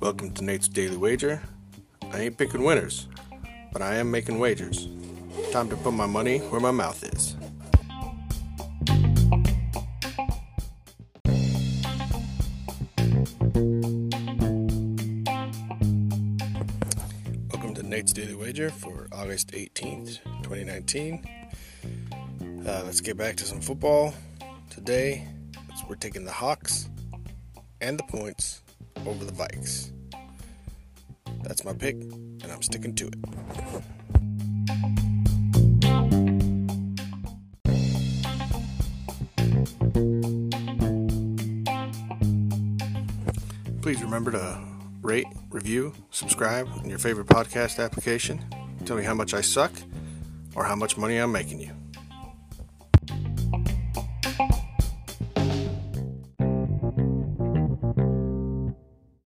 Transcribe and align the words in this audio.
Welcome 0.00 0.32
to 0.34 0.42
Nate's 0.42 0.66
Daily 0.66 0.96
Wager. 0.96 1.40
I 2.10 2.22
ain't 2.22 2.36
picking 2.36 2.64
winners, 2.64 3.06
but 3.72 3.80
I 3.80 3.94
am 3.98 4.10
making 4.10 4.40
wagers. 4.40 4.88
Time 5.52 5.68
to 5.68 5.76
put 5.76 5.92
my 5.92 6.06
money 6.06 6.38
where 6.38 6.60
my 6.60 6.72
mouth 6.72 7.04
is. 7.04 7.36
Welcome 17.52 17.76
to 17.76 17.84
Nate's 17.84 18.12
Daily 18.12 18.34
Wager 18.34 18.70
for 18.70 19.06
August 19.12 19.52
18th, 19.52 20.18
2019. 20.42 21.24
Uh, 22.66 22.82
let's 22.84 23.00
get 23.00 23.16
back 23.16 23.36
to 23.36 23.44
some 23.44 23.60
football. 23.60 24.12
Today, 24.78 25.26
we're 25.88 25.96
taking 25.96 26.24
the 26.24 26.30
Hawks 26.30 26.88
and 27.80 27.98
the 27.98 28.04
points 28.04 28.62
over 29.04 29.24
the 29.24 29.32
Vikes. 29.32 29.90
That's 31.42 31.64
my 31.64 31.72
pick, 31.72 31.96
and 31.96 32.44
I'm 32.44 32.62
sticking 32.62 32.94
to 32.94 33.08
it. 33.08 33.16
Please 43.82 44.00
remember 44.00 44.30
to 44.30 44.60
rate, 45.02 45.26
review, 45.50 45.92
subscribe 46.10 46.68
in 46.84 46.88
your 46.88 47.00
favorite 47.00 47.26
podcast 47.26 47.84
application. 47.84 48.44
Tell 48.84 48.96
me 48.96 49.02
how 49.02 49.14
much 49.14 49.34
I 49.34 49.40
suck 49.40 49.72
or 50.54 50.62
how 50.62 50.76
much 50.76 50.96
money 50.96 51.16
I'm 51.16 51.32
making 51.32 51.58
you. 51.58 51.72